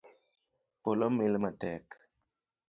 [0.83, 1.85] Polo mil matek.